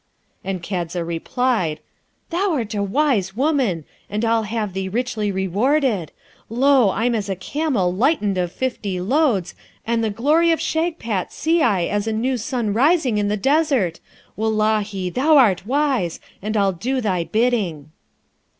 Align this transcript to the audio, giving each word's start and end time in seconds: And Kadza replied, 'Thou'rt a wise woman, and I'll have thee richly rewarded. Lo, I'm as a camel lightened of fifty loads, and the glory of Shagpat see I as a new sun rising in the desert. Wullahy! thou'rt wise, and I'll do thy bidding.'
And 0.43 0.63
Kadza 0.63 1.05
replied, 1.05 1.79
'Thou'rt 2.31 2.73
a 2.73 2.81
wise 2.81 3.35
woman, 3.35 3.85
and 4.09 4.25
I'll 4.25 4.47
have 4.49 4.73
thee 4.73 4.89
richly 4.89 5.31
rewarded. 5.31 6.11
Lo, 6.49 6.89
I'm 6.89 7.13
as 7.13 7.29
a 7.29 7.35
camel 7.35 7.93
lightened 7.93 8.35
of 8.39 8.51
fifty 8.51 8.99
loads, 8.99 9.53
and 9.85 10.03
the 10.03 10.09
glory 10.09 10.49
of 10.51 10.59
Shagpat 10.59 11.31
see 11.31 11.61
I 11.61 11.83
as 11.83 12.07
a 12.07 12.13
new 12.13 12.37
sun 12.37 12.73
rising 12.73 13.19
in 13.19 13.27
the 13.27 13.37
desert. 13.37 13.99
Wullahy! 14.35 15.11
thou'rt 15.11 15.67
wise, 15.67 16.19
and 16.41 16.57
I'll 16.57 16.73
do 16.73 16.99
thy 16.99 17.23
bidding.' 17.25 17.91